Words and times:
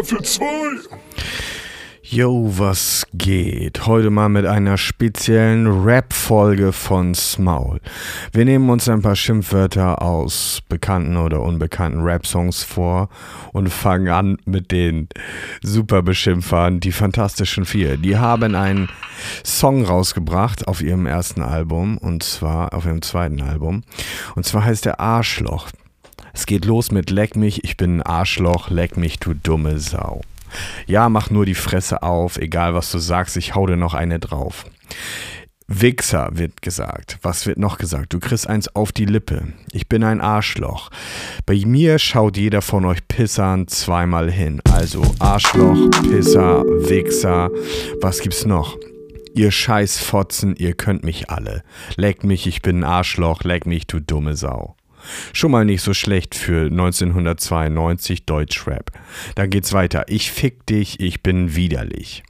Staffel 0.00 0.22
2. 0.22 0.46
Yo, 2.00 2.50
was 2.56 3.06
geht? 3.12 3.86
Heute 3.86 4.08
mal 4.08 4.30
mit 4.30 4.46
einer 4.46 4.78
speziellen 4.78 5.66
Rap-Folge 5.84 6.72
von 6.72 7.14
Smaul. 7.14 7.80
Wir 8.32 8.46
nehmen 8.46 8.70
uns 8.70 8.88
ein 8.88 9.02
paar 9.02 9.14
Schimpfwörter 9.14 10.00
aus 10.00 10.62
bekannten 10.70 11.18
oder 11.18 11.42
unbekannten 11.42 12.00
Rap-Songs 12.00 12.62
vor 12.62 13.10
und 13.52 13.68
fangen 13.68 14.08
an 14.08 14.38
mit 14.46 14.70
den 14.70 15.10
Superbeschimpfern, 15.62 16.80
die 16.80 16.92
Fantastischen 16.92 17.66
Vier. 17.66 17.98
Die 17.98 18.16
haben 18.16 18.54
einen 18.54 18.88
Song 19.44 19.84
rausgebracht 19.84 20.66
auf 20.66 20.80
ihrem 20.80 21.04
ersten 21.04 21.42
Album 21.42 21.98
und 21.98 22.22
zwar 22.22 22.72
auf 22.72 22.86
ihrem 22.86 23.02
zweiten 23.02 23.42
Album. 23.42 23.82
Und 24.34 24.46
zwar 24.46 24.64
heißt 24.64 24.86
der 24.86 24.98
Arschloch. 24.98 25.68
Es 26.40 26.46
geht 26.46 26.64
los 26.64 26.90
mit 26.90 27.10
Leck 27.10 27.36
mich, 27.36 27.64
ich 27.64 27.76
bin 27.76 27.98
ein 27.98 28.02
Arschloch, 28.02 28.70
leck 28.70 28.96
mich, 28.96 29.18
du 29.18 29.34
dumme 29.34 29.78
Sau. 29.78 30.22
Ja, 30.86 31.10
mach 31.10 31.28
nur 31.28 31.44
die 31.44 31.54
Fresse 31.54 32.02
auf, 32.02 32.38
egal 32.38 32.72
was 32.72 32.90
du 32.90 32.98
sagst, 32.98 33.36
ich 33.36 33.54
hau 33.54 33.66
dir 33.66 33.76
noch 33.76 33.92
eine 33.92 34.18
drauf. 34.18 34.64
Wichser 35.68 36.30
wird 36.32 36.62
gesagt. 36.62 37.18
Was 37.20 37.46
wird 37.46 37.58
noch 37.58 37.76
gesagt? 37.76 38.14
Du 38.14 38.20
kriegst 38.20 38.48
eins 38.48 38.74
auf 38.74 38.90
die 38.90 39.04
Lippe. 39.04 39.48
Ich 39.72 39.86
bin 39.86 40.02
ein 40.02 40.22
Arschloch. 40.22 40.88
Bei 41.44 41.62
mir 41.66 41.98
schaut 41.98 42.38
jeder 42.38 42.62
von 42.62 42.86
euch 42.86 43.06
Pissern 43.06 43.68
zweimal 43.68 44.30
hin. 44.30 44.62
Also 44.72 45.02
Arschloch, 45.18 45.90
Pisser, 46.08 46.64
Wichser. 46.64 47.50
Was 48.00 48.22
gibt's 48.22 48.46
noch? 48.46 48.78
Ihr 49.34 49.50
Scheißfotzen, 49.50 50.56
ihr 50.56 50.72
könnt 50.72 51.04
mich 51.04 51.28
alle. 51.28 51.62
Leck 51.96 52.24
mich, 52.24 52.46
ich 52.46 52.62
bin 52.62 52.78
ein 52.78 52.84
Arschloch, 52.84 53.44
leck 53.44 53.66
mich, 53.66 53.86
du 53.86 54.00
dumme 54.00 54.36
Sau. 54.36 54.74
Schon 55.32 55.50
mal 55.50 55.64
nicht 55.64 55.82
so 55.82 55.94
schlecht 55.94 56.34
für 56.34 56.66
1992 56.66 58.26
Deutschrap. 58.26 58.92
Dann 59.34 59.50
geht's 59.50 59.72
weiter. 59.72 60.04
Ich 60.08 60.30
fick 60.30 60.66
dich, 60.66 61.00
ich 61.00 61.22
bin 61.22 61.54
widerlich. 61.54 62.22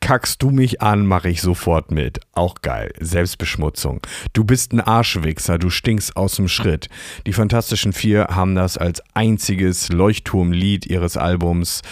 Kackst 0.00 0.42
du 0.42 0.50
mich 0.50 0.80
an, 0.80 1.06
mache 1.06 1.28
ich 1.28 1.42
sofort 1.42 1.90
mit. 1.90 2.20
Auch 2.32 2.56
geil. 2.62 2.92
Selbstbeschmutzung. 3.00 4.00
Du 4.32 4.44
bist 4.44 4.72
ein 4.72 4.80
Arschwichser, 4.80 5.58
du 5.58 5.70
stinkst 5.70 6.16
aus 6.16 6.36
dem 6.36 6.48
Schritt. 6.48 6.88
Die 7.26 7.32
Fantastischen 7.32 7.92
Vier 7.92 8.28
haben 8.30 8.54
das 8.54 8.78
als 8.78 9.02
einziges 9.14 9.88
Leuchtturmlied 9.88 10.86
ihres 10.86 11.16
Albums 11.16 11.82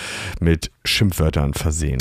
mit 0.41 0.71
Schimpfwörtern 0.85 1.55
versehen. 1.55 1.99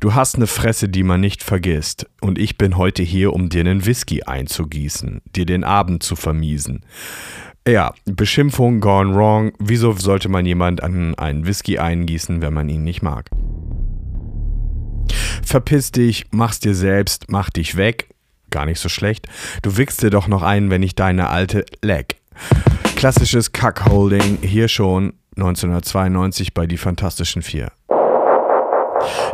Du 0.00 0.14
hast 0.14 0.36
eine 0.36 0.46
Fresse, 0.46 0.88
die 0.88 1.02
man 1.02 1.20
nicht 1.20 1.42
vergisst. 1.42 2.06
Und 2.20 2.38
ich 2.38 2.58
bin 2.58 2.76
heute 2.76 3.02
hier, 3.02 3.32
um 3.32 3.48
dir 3.48 3.60
einen 3.60 3.86
Whisky 3.86 4.22
einzugießen, 4.22 5.22
dir 5.34 5.46
den 5.46 5.64
Abend 5.64 6.02
zu 6.02 6.16
vermiesen. 6.16 6.84
Ja, 7.66 7.92
Beschimpfung 8.06 8.80
gone 8.80 9.14
wrong. 9.14 9.52
Wieso 9.58 9.92
sollte 9.92 10.28
man 10.28 10.46
jemand 10.46 10.82
an 10.82 11.14
einen 11.16 11.46
Whisky 11.46 11.78
eingießen, 11.78 12.40
wenn 12.40 12.54
man 12.54 12.68
ihn 12.68 12.84
nicht 12.84 13.02
mag? 13.02 13.28
Verpiss 15.44 15.92
dich, 15.92 16.26
mach's 16.30 16.60
dir 16.60 16.74
selbst, 16.74 17.30
mach 17.30 17.50
dich 17.50 17.76
weg. 17.76 18.08
Gar 18.50 18.66
nicht 18.66 18.80
so 18.80 18.88
schlecht. 18.88 19.28
Du 19.62 19.76
wickst 19.76 20.02
dir 20.02 20.10
doch 20.10 20.28
noch 20.28 20.42
ein, 20.42 20.70
wenn 20.70 20.82
ich 20.82 20.94
deine 20.94 21.28
alte 21.28 21.66
leck. 21.82 22.16
Klassisches 22.96 23.52
Cuckolding, 23.52 24.38
hier 24.42 24.68
schon 24.68 25.12
1992 25.36 26.54
bei 26.54 26.66
Die 26.66 26.78
Fantastischen 26.78 27.42
Vier. 27.42 27.70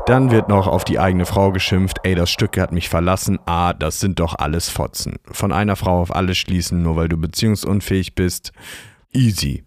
Dann 0.07 0.31
wird 0.31 0.51
noch 0.51 0.67
auf 0.67 0.85
die 0.85 0.99
eigene 0.99 1.25
Frau 1.25 1.51
geschimpft, 1.51 1.99
ey, 2.03 2.15
das 2.15 2.31
Stück 2.31 2.59
hat 2.59 2.73
mich 2.73 2.91
verlassen, 2.91 3.39
ah, 3.47 3.73
das 3.73 4.01
sind 4.01 4.21
doch 4.21 4.35
alles 4.39 4.69
Fotzen. 4.69 5.17
Von 5.33 5.51
einer 5.51 5.77
Frau 5.77 6.01
auf 6.03 6.15
alles 6.15 6.37
schließen, 6.37 6.83
nur 6.83 6.97
weil 6.97 7.09
du 7.09 7.17
beziehungsunfähig 7.17 8.15
bist, 8.15 8.53
easy. 9.15 9.65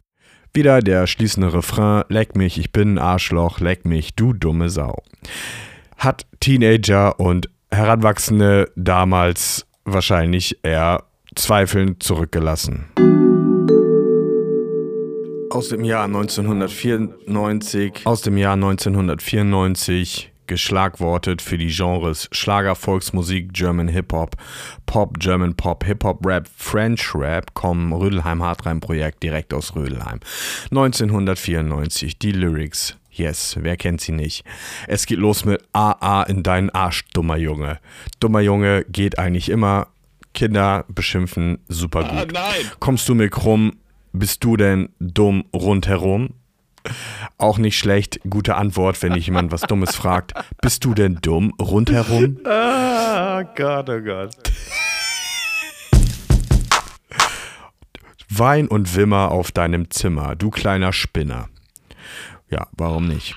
Wieder 0.54 0.82
der 0.82 1.08
schließende 1.08 1.54
Refrain, 1.54 2.04
leck 2.10 2.36
mich, 2.36 2.60
ich 2.60 2.72
bin 2.72 2.96
ein 2.96 3.00
Arschloch, 3.00 3.60
leck 3.60 3.86
mich, 3.86 4.16
du 4.16 4.34
dumme 4.34 4.70
Sau. 4.70 5.02
Hat 5.98 6.28
Teenager 6.40 7.20
und 7.20 7.50
Heranwachsende 7.72 8.72
damals 8.76 9.66
wahrscheinlich 9.86 10.60
eher 10.64 11.04
zweifelnd 11.36 12.04
zurückgelassen 12.04 12.86
aus 15.50 15.70
dem 15.70 15.84
Jahr 15.84 16.06
1994, 16.06 18.02
aus 18.06 18.22
dem 18.22 18.38
Jahr 18.38 18.54
1994 18.54 20.32
geschlagwortet 20.48 21.42
für 21.42 21.58
die 21.58 21.68
Genres 21.68 22.30
Schlager, 22.32 22.76
Volksmusik, 22.76 23.54
German 23.54 23.90
Hip-Hop, 23.90 24.36
Pop, 24.86 25.20
German 25.20 25.56
Pop, 25.56 25.84
Hip-Hop, 25.84 26.26
Rap, 26.26 26.48
French 26.56 27.14
Rap 27.14 27.54
kommen 27.54 27.92
Rödelheim 27.92 28.42
Hartreim 28.42 28.80
Projekt 28.80 29.24
direkt 29.24 29.54
aus 29.54 29.76
Rödelheim. 29.76 30.20
1994 30.72 32.18
die 32.18 32.32
Lyrics 32.32 32.96
Yes, 33.12 33.58
wer 33.60 33.78
kennt 33.78 34.00
sie 34.00 34.12
nicht? 34.12 34.46
Es 34.88 35.08
geht 35.08 35.18
los 35.18 35.44
mit 35.44 35.64
AA 35.74 36.24
in 36.24 36.44
deinen 36.44 36.70
Arsch, 36.70 37.04
dummer 37.14 37.36
Junge. 37.36 37.80
Dummer 38.20 38.42
Junge 38.42 38.86
geht 38.90 39.18
eigentlich 39.18 39.50
immer. 39.50 39.88
Kinder 40.36 40.86
beschimpfen 40.88 41.58
super 41.68 42.04
gut. 42.04 42.12
Ah, 42.12 42.26
nein. 42.32 42.72
Kommst 42.80 43.10
du 43.10 43.16
mir 43.16 43.30
krumm, 43.30 43.74
bist 44.18 44.44
du 44.44 44.58
denn 44.58 44.90
dumm 45.00 45.46
rundherum? 45.54 46.34
Auch 47.38 47.58
nicht 47.58 47.78
schlecht, 47.78 48.20
gute 48.30 48.56
Antwort, 48.56 49.02
wenn 49.02 49.14
dich 49.14 49.28
jemand 49.28 49.52
was 49.52 49.62
Dummes 49.62 49.96
fragt. 49.96 50.34
Bist 50.62 50.86
du 50.86 50.94
denn 50.94 51.20
dumm 51.22 51.54
rundherum? 51.62 52.40
Ah, 52.46 53.44
Gott, 53.56 53.90
oh 53.90 54.02
Gott. 54.02 54.36
Wein 58.30 58.68
und 58.68 58.96
Wimmer 58.96 59.32
auf 59.32 59.52
deinem 59.52 59.90
Zimmer, 59.90 60.36
du 60.36 60.50
kleiner 60.50 60.94
Spinner. 60.94 61.50
Ja, 62.50 62.68
warum 62.72 63.08
nicht? 63.08 63.36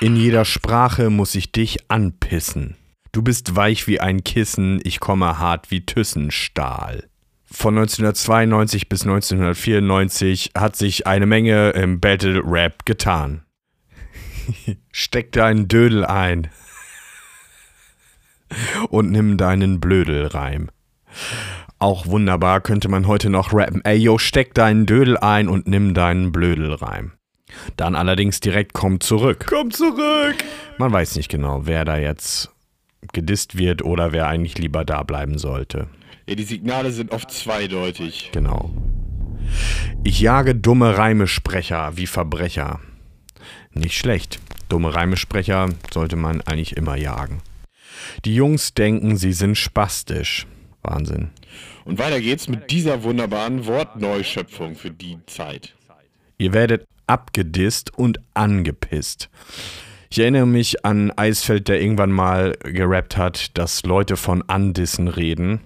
In 0.00 0.16
jeder 0.16 0.44
Sprache 0.44 1.10
muss 1.10 1.34
ich 1.34 1.52
dich 1.52 1.90
anpissen. 1.90 2.76
Du 3.12 3.22
bist 3.22 3.56
weich 3.56 3.86
wie 3.86 4.00
ein 4.00 4.24
Kissen, 4.24 4.80
ich 4.82 5.00
komme 5.00 5.38
hart 5.38 5.70
wie 5.70 5.86
Thyssenstahl 5.86 7.08
von 7.54 7.78
1992 7.78 8.88
bis 8.88 9.02
1994 9.02 10.50
hat 10.56 10.76
sich 10.76 11.06
eine 11.06 11.26
Menge 11.26 11.70
im 11.70 12.00
Battle 12.00 12.42
Rap 12.44 12.84
getan. 12.84 13.44
Steck 14.92 15.32
deinen 15.32 15.68
Dödel 15.68 16.04
ein 16.04 16.50
und 18.90 19.10
nimm 19.10 19.36
deinen 19.36 19.80
Blödelreim. 19.80 20.70
Auch 21.78 22.06
wunderbar 22.06 22.60
könnte 22.60 22.88
man 22.88 23.06
heute 23.06 23.30
noch 23.30 23.52
rappen. 23.52 23.84
Ey, 23.84 23.98
yo, 23.98 24.18
steck 24.18 24.54
deinen 24.54 24.86
Dödel 24.86 25.16
ein 25.18 25.48
und 25.48 25.66
nimm 25.66 25.94
deinen 25.94 26.32
Blödelreim. 26.32 27.12
Dann 27.76 27.94
allerdings 27.94 28.40
direkt 28.40 28.72
komm 28.72 29.00
zurück. 29.00 29.46
Komm 29.48 29.70
zurück! 29.70 30.36
Man 30.78 30.92
weiß 30.92 31.16
nicht 31.16 31.28
genau, 31.28 31.66
wer 31.66 31.84
da 31.84 31.96
jetzt 31.96 32.53
gedisst 33.12 33.56
wird 33.58 33.82
oder 33.82 34.12
wer 34.12 34.26
eigentlich 34.28 34.58
lieber 34.58 34.84
da 34.84 35.02
bleiben 35.02 35.38
sollte. 35.38 35.88
Ja, 36.26 36.34
die 36.34 36.44
Signale 36.44 36.90
sind 36.90 37.12
oft 37.12 37.30
zweideutig. 37.30 38.30
Genau. 38.32 38.70
Ich 40.04 40.20
jage 40.20 40.54
dumme 40.54 40.96
Reimesprecher 40.96 41.96
wie 41.96 42.06
Verbrecher. 42.06 42.80
Nicht 43.72 43.96
schlecht. 43.96 44.38
Dumme 44.68 44.94
Reimesprecher 44.94 45.68
sollte 45.92 46.16
man 46.16 46.40
eigentlich 46.40 46.76
immer 46.76 46.96
jagen. 46.96 47.40
Die 48.24 48.34
Jungs 48.34 48.74
denken, 48.74 49.16
sie 49.16 49.32
sind 49.32 49.56
spastisch. 49.56 50.46
Wahnsinn. 50.82 51.30
Und 51.84 51.98
weiter 51.98 52.20
geht's 52.20 52.48
mit 52.48 52.70
dieser 52.70 53.02
wunderbaren 53.02 53.66
Wortneuschöpfung 53.66 54.74
für 54.74 54.90
die 54.90 55.18
Zeit. 55.26 55.74
Ihr 56.38 56.52
werdet 56.52 56.86
abgedisst 57.06 57.96
und 57.96 58.20
angepisst. 58.34 59.28
Ich 60.14 60.20
erinnere 60.20 60.46
mich 60.46 60.84
an 60.84 61.10
Eisfeld, 61.10 61.66
der 61.66 61.82
irgendwann 61.82 62.12
mal 62.12 62.56
gerappt 62.62 63.16
hat, 63.16 63.58
dass 63.58 63.82
Leute 63.82 64.16
von 64.16 64.48
Andissen 64.48 65.08
reden. 65.08 65.58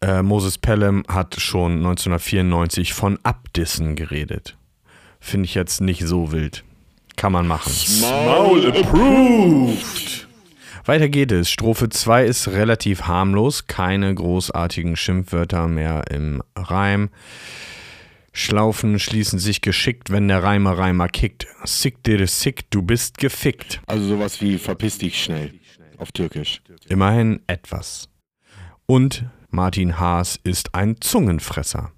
Äh, 0.00 0.22
Moses 0.22 0.56
Pelham 0.56 1.04
hat 1.06 1.38
schon 1.38 1.72
1994 1.72 2.94
von 2.94 3.18
Abdissen 3.22 3.96
geredet. 3.96 4.56
Finde 5.20 5.44
ich 5.44 5.54
jetzt 5.54 5.82
nicht 5.82 6.06
so 6.06 6.32
wild. 6.32 6.64
Kann 7.16 7.32
man 7.32 7.46
machen. 7.46 7.70
Small 7.70 8.66
approved. 8.66 10.26
Weiter 10.86 11.10
geht 11.10 11.30
es. 11.30 11.50
Strophe 11.50 11.90
2 11.90 12.24
ist 12.24 12.48
relativ 12.48 13.02
harmlos. 13.02 13.66
Keine 13.66 14.14
großartigen 14.14 14.96
Schimpfwörter 14.96 15.68
mehr 15.68 16.04
im 16.10 16.42
Reim. 16.56 17.10
Schlaufen 18.32 18.98
schließen 18.98 19.38
sich 19.38 19.60
geschickt, 19.60 20.10
wenn 20.10 20.28
der 20.28 20.42
Reimer 20.42 20.78
Reimer 20.78 21.08
kickt. 21.08 21.46
Sick 21.64 22.02
dir 22.04 22.26
sick, 22.26 22.70
du 22.70 22.82
bist 22.82 23.18
gefickt. 23.18 23.80
Also 23.86 24.06
sowas 24.06 24.40
wie 24.40 24.58
verpiss 24.58 24.98
dich 24.98 25.22
schnell 25.22 25.54
auf 25.98 26.12
Türkisch. 26.12 26.62
Immerhin 26.88 27.40
etwas. 27.46 28.08
Und 28.86 29.26
Martin 29.50 29.98
Haas 29.98 30.38
ist 30.42 30.74
ein 30.74 31.00
Zungenfresser. 31.00 31.92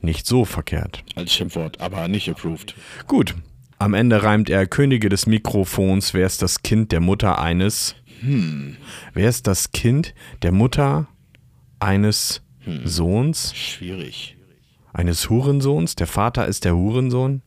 Nicht 0.00 0.26
so 0.26 0.44
verkehrt. 0.44 1.04
Als 1.14 1.32
Schimpfwort, 1.32 1.80
aber 1.80 2.08
nicht 2.08 2.28
approved. 2.28 2.74
Gut. 3.06 3.34
Am 3.78 3.94
Ende 3.94 4.22
reimt 4.22 4.48
er 4.48 4.66
Könige 4.66 5.08
des 5.08 5.26
Mikrofons. 5.26 6.14
Wer 6.14 6.26
ist 6.26 6.42
das 6.42 6.62
Kind 6.62 6.92
der 6.92 7.00
Mutter 7.00 7.40
eines? 7.40 7.96
Hm. 8.20 8.76
Wer 9.12 9.28
ist 9.28 9.48
das 9.48 9.72
Kind 9.72 10.14
der 10.42 10.52
Mutter 10.52 11.08
eines 11.80 12.42
hm. 12.60 12.86
Sohns? 12.86 13.54
Schwierig. 13.56 14.36
Eines 14.92 15.30
Hurensohns? 15.30 15.96
Der 15.96 16.06
Vater 16.06 16.46
ist 16.46 16.64
der 16.64 16.76
Hurensohn? 16.76 17.42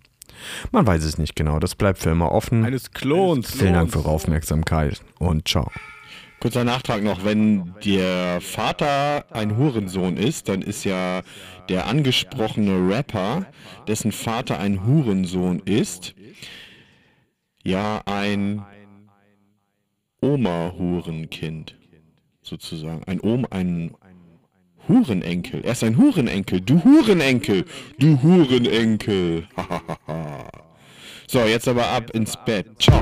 Man 0.71 0.85
weiß 0.85 1.03
es 1.03 1.17
nicht 1.17 1.35
genau, 1.35 1.59
das 1.59 1.75
bleibt 1.75 1.99
für 1.99 2.09
immer 2.09 2.31
offen. 2.31 2.65
Eines 2.65 2.91
Klons. 2.91 3.51
Vielen 3.51 3.73
Dank 3.73 3.91
für 3.91 3.99
eure 3.99 4.09
Aufmerksamkeit 4.09 5.01
und 5.19 5.47
ciao. 5.47 5.71
Kurzer 6.39 6.63
Nachtrag 6.63 7.01
noch, 7.01 7.23
wenn 7.23 7.73
der 7.83 8.41
Vater 8.41 9.25
ein 9.31 9.57
Hurensohn 9.57 10.17
ist, 10.17 10.49
dann 10.49 10.61
ist 10.61 10.83
ja 10.83 11.21
der 11.69 11.87
angesprochene 11.87 12.87
Rapper, 12.89 13.45
dessen 13.87 14.11
Vater 14.11 14.59
ein 14.59 14.85
Hurensohn 14.85 15.59
ist, 15.59 16.13
ja 17.63 18.01
ein 18.05 18.63
Oma-Hurenkind, 20.21 21.77
sozusagen. 22.41 23.03
Ein 23.05 23.21
Oma, 23.21 23.47
ein 23.51 23.95
Hurenenkel. 24.87 25.61
Er 25.63 25.71
ist 25.71 25.83
ein 25.83 25.97
Hurenenkel. 25.97 26.61
Du 26.61 26.83
Hurenenkel. 26.83 27.65
Du 27.99 28.21
Hurenenkel. 28.21 29.47
so, 31.27 31.39
jetzt 31.39 31.67
aber 31.67 31.87
ab 31.87 32.11
ins 32.11 32.33
Bett. 32.45 32.67
Ciao. 32.79 33.01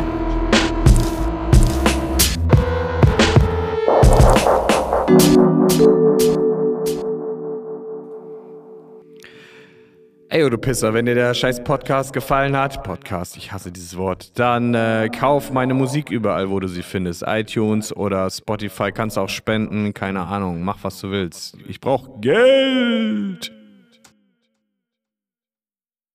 Ey, 10.33 10.50
du 10.50 10.57
Pisser, 10.57 10.95
wenn 10.95 11.06
dir 11.06 11.13
der 11.13 11.35
scheiß 11.35 11.63
Podcast 11.63 12.12
gefallen 12.12 12.57
hat, 12.57 12.83
Podcast, 12.83 13.38
ich 13.38 13.51
hasse 13.51 13.71
dieses 13.71 13.95
Wort, 13.97 14.39
dann 14.39 14.74
äh, 14.74 15.07
kauf 15.15 15.51
meine 15.51 15.75
Musik 15.75 16.09
überall, 16.09 16.50
wo 16.50 16.59
du 16.59 16.68
sie 16.68 16.81
findest. 16.81 17.24
iTunes 17.27 17.95
oder 17.95 18.27
Spotify 18.31 18.91
kannst 18.91 19.19
auch 19.19 19.30
spenden, 19.30 19.94
keine 19.94 20.21
Ahnung, 20.21 20.63
mach 20.63 20.80
was 20.81 21.00
du 21.01 21.12
willst. 21.12 21.56
Ich 21.68 21.80
brauch 21.80 22.19
Geld. 22.19 23.51